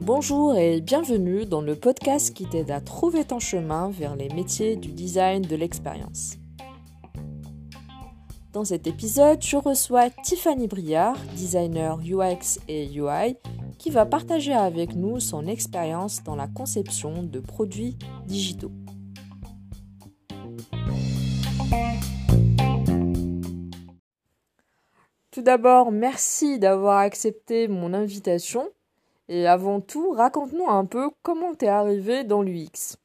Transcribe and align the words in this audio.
Bonjour 0.00 0.56
et 0.56 0.80
bienvenue 0.80 1.46
dans 1.46 1.60
le 1.60 1.76
podcast 1.76 2.34
qui 2.34 2.44
t'aide 2.44 2.70
à 2.70 2.80
trouver 2.80 3.24
ton 3.24 3.38
chemin 3.38 3.90
vers 3.90 4.16
les 4.16 4.28
métiers 4.28 4.76
du 4.76 4.92
design 4.92 5.42
de 5.42 5.56
l'expérience. 5.56 6.36
Dans 8.52 8.64
cet 8.64 8.86
épisode, 8.86 9.40
je 9.42 9.56
reçois 9.56 10.10
Tiffany 10.10 10.66
Briard, 10.66 11.16
designer 11.36 11.98
UX 12.00 12.58
et 12.66 12.86
UI, 12.92 13.36
qui 13.78 13.90
va 13.90 14.04
partager 14.06 14.52
avec 14.52 14.96
nous 14.96 15.20
son 15.20 15.46
expérience 15.46 16.22
dans 16.24 16.34
la 16.34 16.48
conception 16.48 17.22
de 17.22 17.38
produits 17.38 17.96
digitaux. 18.26 18.72
Tout 25.30 25.42
d'abord, 25.42 25.92
merci 25.92 26.58
d'avoir 26.58 26.98
accepté 26.98 27.68
mon 27.68 27.94
invitation. 27.94 28.68
Et 29.28 29.46
avant 29.46 29.80
tout, 29.80 30.10
raconte-nous 30.10 30.68
un 30.68 30.84
peu 30.84 31.10
comment 31.22 31.54
tu 31.54 31.66
es 31.66 31.68
arrivé 31.68 32.24
dans 32.24 32.42
l'UX. 32.42 32.96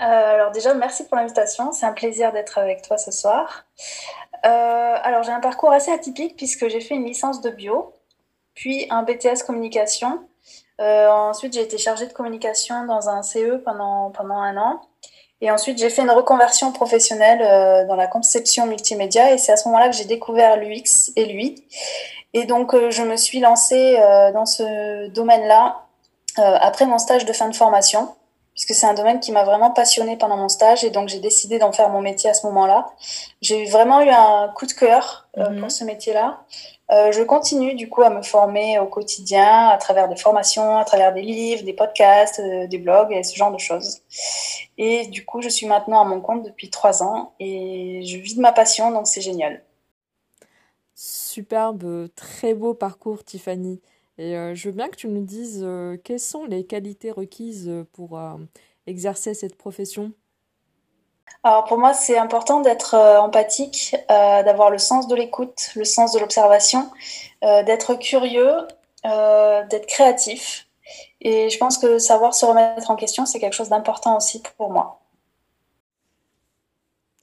Euh, 0.00 0.04
alors 0.04 0.50
déjà, 0.52 0.74
merci 0.74 1.06
pour 1.06 1.16
l'invitation. 1.16 1.72
C'est 1.72 1.86
un 1.86 1.92
plaisir 1.92 2.32
d'être 2.32 2.58
avec 2.58 2.82
toi 2.82 2.98
ce 2.98 3.10
soir. 3.10 3.64
Euh, 4.44 4.48
alors 5.02 5.22
j'ai 5.22 5.32
un 5.32 5.40
parcours 5.40 5.72
assez 5.72 5.90
atypique 5.90 6.36
puisque 6.36 6.68
j'ai 6.68 6.80
fait 6.80 6.94
une 6.94 7.06
licence 7.06 7.40
de 7.40 7.50
bio, 7.50 7.92
puis 8.54 8.86
un 8.90 9.02
BTS 9.02 9.42
communication. 9.46 10.20
Euh, 10.80 11.08
ensuite, 11.08 11.54
j'ai 11.54 11.62
été 11.62 11.78
chargée 11.78 12.06
de 12.06 12.12
communication 12.12 12.84
dans 12.84 13.08
un 13.08 13.22
CE 13.22 13.56
pendant 13.64 14.12
un 14.18 14.56
an. 14.58 14.82
Et 15.40 15.50
ensuite, 15.50 15.78
j'ai 15.78 15.90
fait 15.90 16.02
une 16.02 16.10
reconversion 16.10 16.72
professionnelle 16.72 17.40
euh, 17.42 17.86
dans 17.86 17.94
la 17.94 18.08
conception 18.08 18.66
multimédia. 18.66 19.32
Et 19.32 19.38
c'est 19.38 19.52
à 19.52 19.56
ce 19.56 19.68
moment-là 19.68 19.88
que 19.88 19.96
j'ai 19.96 20.04
découvert 20.04 20.56
l'UX 20.56 21.12
et 21.16 21.26
lui. 21.26 21.64
Et 22.34 22.44
donc, 22.44 22.74
euh, 22.74 22.90
je 22.90 23.02
me 23.02 23.16
suis 23.16 23.40
lancée 23.40 23.96
euh, 23.98 24.32
dans 24.32 24.46
ce 24.46 25.08
domaine-là 25.08 25.84
après 26.36 26.86
mon 26.86 26.98
stage 26.98 27.24
de 27.24 27.32
fin 27.32 27.48
de 27.48 27.56
formation, 27.56 28.14
puisque 28.54 28.72
c'est 28.72 28.86
un 28.86 28.94
domaine 28.94 29.18
qui 29.18 29.32
m'a 29.32 29.42
vraiment 29.42 29.72
passionnée 29.72 30.16
pendant 30.16 30.36
mon 30.36 30.48
stage. 30.48 30.84
Et 30.84 30.90
donc, 30.90 31.08
j'ai 31.08 31.18
décidé 31.18 31.58
d'en 31.58 31.72
faire 31.72 31.88
mon 31.88 32.00
métier 32.00 32.30
à 32.30 32.34
ce 32.34 32.46
moment-là. 32.46 32.86
J'ai 33.40 33.66
vraiment 33.66 34.00
eu 34.00 34.08
un 34.08 34.48
coup 34.48 34.66
de 34.66 34.72
cœur 34.72 35.28
mhm. 35.36 35.60
pour 35.60 35.70
ce 35.70 35.84
métier-là. 35.84 36.44
Euh, 36.90 37.12
je 37.12 37.22
continue 37.22 37.74
du 37.74 37.88
coup 37.88 38.02
à 38.02 38.10
me 38.10 38.22
former 38.22 38.78
au 38.78 38.86
quotidien 38.86 39.68
à 39.68 39.76
travers 39.76 40.08
des 40.08 40.16
formations, 40.16 40.76
à 40.76 40.84
travers 40.84 41.12
des 41.12 41.22
livres, 41.22 41.62
des 41.62 41.74
podcasts, 41.74 42.40
euh, 42.40 42.66
des 42.66 42.78
blogs 42.78 43.12
et 43.12 43.22
ce 43.22 43.36
genre 43.36 43.52
de 43.52 43.58
choses. 43.58 44.00
Et 44.78 45.06
du 45.06 45.24
coup, 45.24 45.42
je 45.42 45.48
suis 45.48 45.66
maintenant 45.66 46.00
à 46.00 46.04
mon 46.04 46.20
compte 46.20 46.44
depuis 46.44 46.70
trois 46.70 47.02
ans 47.02 47.34
et 47.38 48.02
je 48.06 48.16
vis 48.16 48.36
de 48.36 48.40
ma 48.40 48.52
passion, 48.52 48.90
donc 48.90 49.06
c'est 49.06 49.20
génial. 49.20 49.62
Superbe, 50.94 52.08
très 52.16 52.54
beau 52.54 52.74
parcours, 52.74 53.22
Tiffany. 53.22 53.80
Et 54.16 54.36
euh, 54.36 54.54
je 54.54 54.68
veux 54.68 54.74
bien 54.74 54.88
que 54.88 54.96
tu 54.96 55.06
nous 55.06 55.24
dises 55.24 55.64
quelles 56.02 56.18
sont 56.18 56.44
les 56.44 56.64
qualités 56.64 57.12
requises 57.12 57.70
pour 57.92 58.18
exercer 58.86 59.34
cette 59.34 59.56
profession? 59.56 60.12
Alors 61.44 61.64
pour 61.64 61.78
moi, 61.78 61.94
c'est 61.94 62.18
important 62.18 62.60
d'être 62.60 62.94
euh, 62.94 63.18
empathique, 63.18 63.94
euh, 64.10 64.42
d'avoir 64.42 64.70
le 64.70 64.78
sens 64.78 65.06
de 65.06 65.14
l'écoute, 65.14 65.70
le 65.76 65.84
sens 65.84 66.12
de 66.12 66.18
l'observation, 66.18 66.90
euh, 67.44 67.62
d'être 67.62 67.94
curieux, 67.94 68.66
d'être 69.04 69.86
créatif. 69.86 70.66
Et 71.20 71.48
je 71.48 71.58
pense 71.58 71.78
que 71.78 71.98
savoir 71.98 72.34
se 72.34 72.44
remettre 72.44 72.90
en 72.90 72.96
question, 72.96 73.24
c'est 73.24 73.38
quelque 73.38 73.54
chose 73.54 73.70
d'important 73.70 74.16
aussi 74.16 74.42
pour 74.56 74.70
moi. 74.70 75.00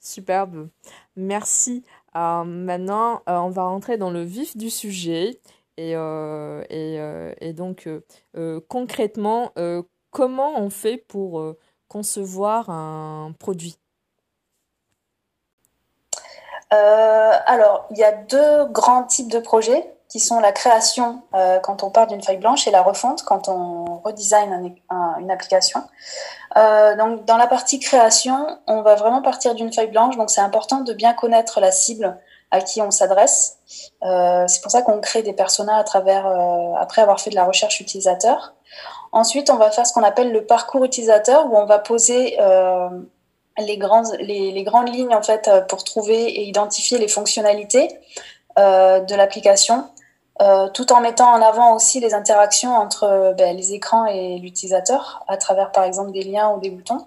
Superbe. 0.00 0.68
Merci. 1.16 1.84
maintenant, 2.14 3.22
on 3.26 3.50
va 3.50 3.64
rentrer 3.64 3.98
dans 3.98 4.10
le 4.10 4.22
vif 4.22 4.56
du 4.56 4.70
sujet. 4.70 5.40
Et, 5.76 5.92
et 5.92 7.52
donc, 7.52 7.88
concrètement, 8.68 9.52
comment 10.10 10.58
on 10.58 10.70
fait 10.70 10.96
pour 10.96 11.42
concevoir 11.88 12.70
un 12.70 13.34
produit? 13.38 13.76
Alors, 16.70 17.86
il 17.90 17.98
y 17.98 18.04
a 18.04 18.12
deux 18.12 18.66
grands 18.66 19.04
types 19.04 19.30
de 19.30 19.38
projets 19.38 19.96
qui 20.08 20.20
sont 20.20 20.40
la 20.40 20.52
création 20.52 21.22
euh, 21.34 21.58
quand 21.58 21.82
on 21.82 21.90
part 21.90 22.06
d'une 22.06 22.22
feuille 22.22 22.36
blanche 22.36 22.66
et 22.66 22.70
la 22.70 22.82
refonte 22.82 23.22
quand 23.22 23.48
on 23.48 24.00
redesign 24.04 24.74
une 25.20 25.30
application. 25.30 25.82
Euh, 26.56 26.96
donc, 26.96 27.24
dans 27.24 27.36
la 27.36 27.46
partie 27.46 27.80
création, 27.80 28.46
on 28.66 28.82
va 28.82 28.94
vraiment 28.94 29.20
partir 29.20 29.54
d'une 29.54 29.72
feuille 29.72 29.90
blanche, 29.90 30.16
donc 30.16 30.30
c'est 30.30 30.40
important 30.40 30.80
de 30.80 30.92
bien 30.92 31.12
connaître 31.12 31.60
la 31.60 31.72
cible 31.72 32.18
à 32.52 32.60
qui 32.60 32.80
on 32.80 32.92
s'adresse. 32.92 33.58
c'est 34.00 34.62
pour 34.62 34.70
ça 34.70 34.82
qu'on 34.82 35.00
crée 35.00 35.22
des 35.22 35.32
personas 35.32 35.76
à 35.76 35.84
travers, 35.84 36.26
après 36.78 37.02
avoir 37.02 37.20
fait 37.20 37.30
de 37.30 37.34
la 37.34 37.44
recherche 37.44 37.80
utilisateur. 37.80 38.54
Ensuite, 39.10 39.50
on 39.50 39.56
va 39.56 39.72
faire 39.72 39.84
ce 39.84 39.92
qu'on 39.92 40.04
appelle 40.04 40.30
le 40.30 40.46
parcours 40.46 40.84
utilisateur, 40.84 41.46
où 41.46 41.56
on 41.56 41.66
va 41.66 41.80
poser 41.80 42.38
les, 43.58 43.78
grandes, 43.78 44.14
les, 44.20 44.52
les, 44.52 44.62
grandes 44.64 44.88
lignes 44.88 45.14
en 45.14 45.22
fait 45.22 45.48
euh, 45.48 45.60
pour 45.62 45.84
trouver 45.84 46.24
et 46.24 46.44
identifier 46.44 46.98
les 46.98 47.08
fonctionnalités 47.08 47.88
euh, 48.58 49.00
de 49.00 49.14
l'application, 49.14 49.84
euh, 50.42 50.68
tout 50.68 50.92
en 50.92 51.00
mettant 51.00 51.32
en 51.32 51.42
avant 51.42 51.74
aussi 51.74 52.00
les 52.00 52.14
interactions 52.14 52.74
entre 52.74 53.34
ben, 53.36 53.56
les 53.56 53.72
écrans 53.72 54.06
et 54.06 54.38
l'utilisateur 54.38 55.24
à 55.28 55.36
travers 55.36 55.72
par 55.72 55.84
exemple 55.84 56.12
des 56.12 56.22
liens 56.22 56.50
ou 56.50 56.60
des 56.60 56.70
boutons. 56.70 57.06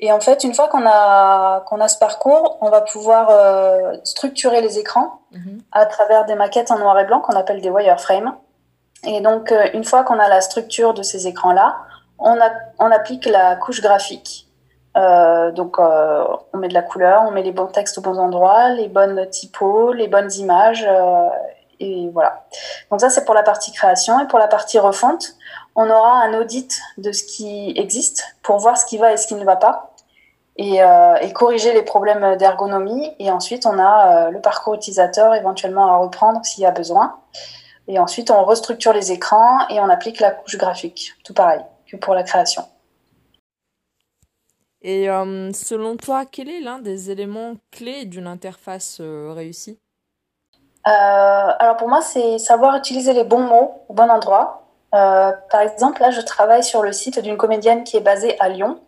Et 0.00 0.10
en 0.12 0.20
fait, 0.20 0.42
une 0.42 0.52
fois 0.52 0.68
qu'on 0.68 0.84
a, 0.84 1.60
qu'on 1.60 1.80
a 1.80 1.86
ce 1.86 1.96
parcours, 1.96 2.58
on 2.60 2.70
va 2.70 2.80
pouvoir 2.80 3.28
euh, 3.30 3.96
structurer 4.02 4.60
les 4.60 4.80
écrans 4.80 5.20
mm-hmm. 5.32 5.60
à 5.70 5.86
travers 5.86 6.24
des 6.24 6.34
maquettes 6.34 6.72
en 6.72 6.78
noir 6.78 6.98
et 6.98 7.04
blanc 7.04 7.20
qu'on 7.20 7.36
appelle 7.36 7.60
des 7.60 7.70
wireframes. 7.70 8.34
Et 9.04 9.20
donc, 9.20 9.52
euh, 9.52 9.68
une 9.74 9.84
fois 9.84 10.02
qu'on 10.02 10.18
a 10.18 10.28
la 10.28 10.40
structure 10.40 10.92
de 10.92 11.04
ces 11.04 11.28
écrans-là, 11.28 11.76
on, 12.18 12.40
a, 12.40 12.50
on 12.80 12.90
applique 12.90 13.26
la 13.26 13.54
couche 13.54 13.80
graphique. 13.80 14.41
Euh, 14.96 15.50
donc, 15.52 15.78
euh, 15.78 16.24
on 16.52 16.58
met 16.58 16.68
de 16.68 16.74
la 16.74 16.82
couleur, 16.82 17.24
on 17.26 17.30
met 17.30 17.42
les 17.42 17.52
bons 17.52 17.66
textes 17.66 17.98
aux 17.98 18.02
bons 18.02 18.18
endroits, 18.18 18.70
les 18.70 18.88
bonnes 18.88 19.28
typos, 19.30 19.92
les 19.92 20.08
bonnes 20.08 20.30
images, 20.32 20.86
euh, 20.88 21.28
et 21.80 22.10
voilà. 22.12 22.44
Donc 22.90 23.00
ça, 23.00 23.10
c'est 23.10 23.24
pour 23.24 23.34
la 23.34 23.42
partie 23.42 23.72
création. 23.72 24.20
Et 24.20 24.26
pour 24.26 24.38
la 24.38 24.48
partie 24.48 24.78
refonte, 24.78 25.34
on 25.74 25.88
aura 25.88 26.22
un 26.22 26.34
audit 26.34 26.80
de 26.98 27.10
ce 27.12 27.24
qui 27.24 27.72
existe 27.76 28.36
pour 28.42 28.58
voir 28.58 28.76
ce 28.76 28.84
qui 28.84 28.98
va 28.98 29.12
et 29.12 29.16
ce 29.16 29.26
qui 29.26 29.34
ne 29.34 29.44
va 29.44 29.56
pas, 29.56 29.94
et, 30.56 30.80
et 31.22 31.32
corriger 31.32 31.72
les 31.72 31.82
problèmes 31.82 32.36
d'ergonomie. 32.36 33.12
Et 33.18 33.32
ensuite, 33.32 33.66
on 33.66 33.80
a 33.80 34.30
le 34.30 34.40
parcours 34.40 34.74
utilisateur 34.74 35.34
éventuellement 35.34 35.86
à 35.86 35.96
reprendre 35.96 36.44
s'il 36.44 36.62
y 36.62 36.66
a 36.66 36.70
besoin. 36.70 37.16
Et 37.88 37.98
ensuite, 37.98 38.30
on 38.30 38.44
restructure 38.44 38.92
les 38.92 39.10
écrans 39.10 39.66
et 39.68 39.80
on 39.80 39.88
applique 39.88 40.20
la 40.20 40.30
couche 40.30 40.56
graphique. 40.56 41.14
Tout 41.24 41.34
pareil 41.34 41.62
que 41.90 41.96
pour 41.96 42.14
la 42.14 42.22
création. 42.22 42.62
Et 44.82 45.08
euh, 45.08 45.52
selon 45.52 45.96
toi, 45.96 46.24
quel 46.30 46.48
est 46.48 46.60
l'un 46.60 46.78
des 46.78 47.10
éléments 47.10 47.54
clés 47.70 48.04
d'une 48.04 48.26
interface 48.26 48.98
euh, 49.00 49.32
réussie? 49.32 49.78
Euh, 50.86 50.90
Alors 50.90 51.76
pour 51.76 51.88
moi, 51.88 52.02
c'est 52.02 52.38
savoir 52.38 52.76
utiliser 52.76 53.12
les 53.12 53.24
bons 53.24 53.42
mots 53.42 53.84
au 53.88 53.94
bon 53.94 54.10
endroit. 54.10 54.66
par 54.90 55.60
exemple, 55.60 56.02
là, 56.02 56.10
je 56.10 56.20
travaille 56.20 56.64
sur 56.64 56.82
le 56.82 56.92
site 56.92 57.20
d'une 57.20 57.36
comédienne 57.36 57.84
qui 57.84 57.96
est 57.96 58.00
basée 58.00 58.36
à 58.40 58.48
Lyon 58.48 58.80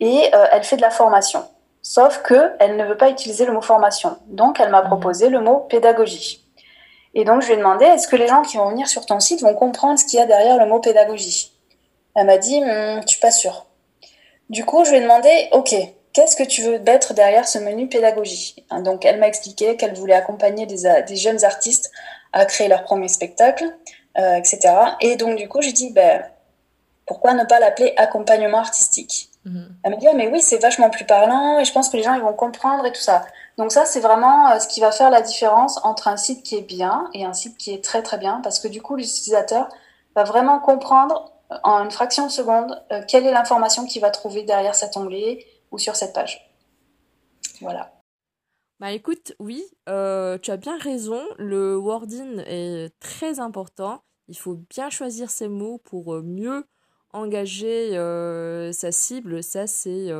et 0.00 0.30
elle 0.52 0.64
fait 0.64 0.76
de 0.76 0.82
la 0.82 0.90
formation. 0.90 1.44
Sauf 1.82 2.22
qu'elle 2.22 2.76
ne 2.76 2.84
veut 2.84 2.96
pas 2.96 3.10
utiliser 3.10 3.46
le 3.46 3.52
mot 3.52 3.62
formation. 3.62 4.18
Donc, 4.26 4.60
elle 4.60 4.70
m'a 4.70 4.82
mmh. 4.82 4.86
proposé 4.88 5.28
le 5.30 5.40
mot 5.40 5.60
pédagogie. 5.60 6.44
Et 7.14 7.24
donc, 7.24 7.42
je 7.42 7.46
lui 7.46 7.54
ai 7.54 7.56
demandé, 7.56 7.84
est-ce 7.84 8.06
que 8.06 8.16
les 8.16 8.28
gens 8.28 8.42
qui 8.42 8.56
vont 8.56 8.68
venir 8.68 8.86
sur 8.86 9.06
ton 9.06 9.18
site 9.18 9.40
vont 9.40 9.54
comprendre 9.54 9.98
ce 9.98 10.04
qu'il 10.04 10.18
y 10.18 10.22
a 10.22 10.26
derrière 10.26 10.58
le 10.58 10.66
mot 10.66 10.80
pédagogie? 10.80 11.52
Elle 12.14 12.26
m'a 12.26 12.38
dit, 12.38 12.60
hm, 12.60 13.00
je 13.02 13.06
suis 13.06 13.20
pas 13.20 13.30
sûre. 13.30 13.66
Du 14.50 14.64
coup, 14.64 14.84
je 14.84 14.90
lui 14.90 14.98
ai 14.98 15.00
demandé, 15.00 15.48
OK, 15.52 15.74
qu'est-ce 16.12 16.36
que 16.36 16.42
tu 16.42 16.62
veux 16.62 16.78
mettre 16.80 17.14
derrière 17.14 17.46
ce 17.48 17.58
menu 17.58 17.88
pédagogie? 17.88 18.66
Donc, 18.82 19.04
elle 19.04 19.18
m'a 19.18 19.28
expliqué 19.28 19.76
qu'elle 19.76 19.94
voulait 19.94 20.14
accompagner 20.14 20.66
des, 20.66 21.16
jeunes 21.16 21.44
artistes 21.44 21.90
à 22.32 22.44
créer 22.44 22.66
leur 22.68 22.82
premier 22.82 23.08
spectacle, 23.08 23.64
euh, 24.18 24.34
etc. 24.34 24.60
Et 25.00 25.16
donc, 25.16 25.36
du 25.36 25.48
coup, 25.48 25.62
j'ai 25.62 25.72
dit, 25.72 25.92
ben, 25.92 26.24
pourquoi 27.06 27.32
ne 27.34 27.44
pas 27.44 27.60
l'appeler 27.60 27.94
accompagnement 27.96 28.58
artistique? 28.58 29.30
Mhm. 29.44 29.68
Elle 29.84 29.90
m'a 29.92 29.96
dit, 29.96 30.08
ah, 30.08 30.14
mais 30.14 30.28
oui, 30.28 30.40
c'est 30.42 30.58
vachement 30.58 30.90
plus 30.90 31.06
parlant 31.06 31.60
et 31.60 31.64
je 31.64 31.72
pense 31.72 31.88
que 31.88 31.96
les 31.96 32.02
gens 32.02 32.14
ils 32.14 32.20
vont 32.20 32.34
comprendre 32.34 32.84
et 32.84 32.92
tout 32.92 33.00
ça. 33.00 33.24
Donc 33.56 33.72
ça, 33.72 33.84
c'est 33.86 34.00
vraiment 34.00 34.50
euh, 34.50 34.58
ce 34.58 34.68
qui 34.68 34.80
va 34.80 34.92
faire 34.92 35.10
la 35.10 35.22
différence 35.22 35.80
entre 35.84 36.08
un 36.08 36.16
site 36.16 36.42
qui 36.42 36.56
est 36.56 36.62
bien 36.62 37.08
et 37.14 37.24
un 37.24 37.32
site 37.32 37.56
qui 37.56 37.72
est 37.72 37.82
très 37.82 38.02
très 38.02 38.18
bien 38.18 38.40
parce 38.42 38.58
que 38.58 38.68
du 38.68 38.82
coup, 38.82 38.96
l'utilisateur 38.96 39.68
va 40.14 40.24
vraiment 40.24 40.58
comprendre 40.58 41.32
en 41.64 41.84
une 41.84 41.90
fraction 41.90 42.26
de 42.26 42.32
seconde 42.32 42.82
euh, 42.92 43.02
quelle 43.08 43.26
est 43.26 43.32
l'information 43.32 43.86
qu'il 43.86 44.00
va 44.00 44.10
trouver 44.10 44.42
derrière 44.42 44.74
cet 44.74 44.96
onglet 44.96 45.44
ou 45.70 45.78
sur 45.78 45.96
cette 45.96 46.12
page. 46.12 46.50
Voilà. 47.60 47.92
Bah 48.78 48.92
écoute, 48.92 49.34
oui, 49.38 49.62
euh, 49.88 50.38
tu 50.38 50.50
as 50.50 50.56
bien 50.56 50.78
raison, 50.78 51.22
le 51.36 51.76
wording 51.76 52.42
est 52.46 52.98
très 52.98 53.38
important. 53.38 54.02
Il 54.28 54.38
faut 54.38 54.54
bien 54.70 54.88
choisir 54.88 55.30
ses 55.30 55.48
mots 55.48 55.78
pour 55.78 56.14
euh, 56.14 56.22
mieux 56.22 56.64
engager 57.12 57.90
sa 58.72 58.92
cible, 58.92 59.42
ça 59.42 59.66
c'est 59.66 60.10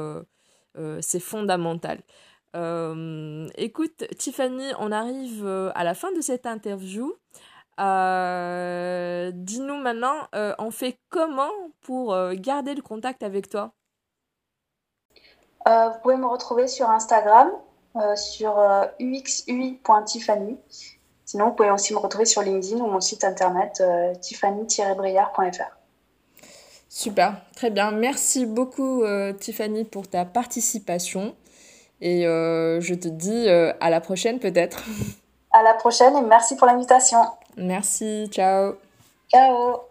c'est 1.01 1.21
fondamental. 1.21 2.03
écoute, 3.57 4.05
Tiffany, 4.19 4.73
on 4.81 4.91
arrive 4.91 5.47
à 5.47 5.85
la 5.85 5.95
fin 5.95 6.11
de 6.11 6.21
cette 6.21 6.47
interview. 6.47 7.15
Dis-nous 7.79 9.77
maintenant, 9.77 10.29
on 10.33 10.71
fait 10.71 10.99
comment 11.09 11.51
pour 11.81 12.17
garder 12.35 12.75
le 12.75 12.83
contact 12.83 13.23
avec 13.23 13.49
toi? 13.49 13.73
Vous 15.67 15.99
pouvez 16.03 16.17
me 16.17 16.27
retrouver 16.27 16.69
sur 16.69 16.91
Instagram, 16.91 17.51
sur 18.17 18.59
uxui.tiffany. 18.99 20.59
Sinon, 21.25 21.47
vous 21.47 21.53
pouvez 21.53 21.71
aussi 21.71 21.95
me 21.95 21.99
retrouver 21.99 22.27
sur 22.27 22.43
LinkedIn 22.43 22.79
ou 22.83 22.87
mon 22.87 23.01
site 23.01 23.25
internet 23.25 23.83
tiffany-briard.fr. 24.21 25.81
Super, 26.91 27.41
très 27.55 27.71
bien. 27.71 27.93
Merci 27.93 28.47
beaucoup 28.47 29.05
euh, 29.05 29.33
Tiffany 29.33 29.85
pour 29.85 30.09
ta 30.09 30.25
participation 30.25 31.37
et 32.01 32.27
euh, 32.27 32.81
je 32.81 32.95
te 32.95 33.07
dis 33.07 33.49
euh, 33.49 33.73
à 33.79 33.91
la 33.91 34.01
prochaine 34.01 34.41
peut-être. 34.41 34.85
À 35.61 35.63
la 35.63 35.75
prochaine 35.75 36.17
et 36.17 36.23
merci 36.23 36.57
pour 36.57 36.67
l'invitation. 36.67 37.19
Merci, 37.59 38.29
ciao. 38.33 38.77
Ciao. 39.31 39.90